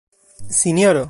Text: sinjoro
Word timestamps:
sinjoro 0.49 0.99